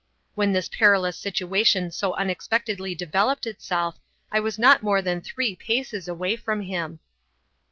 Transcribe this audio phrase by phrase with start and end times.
[0.33, 3.99] When this perilous situation so unexpectedly developed itself,
[4.31, 6.99] I was not more than three paces away from him.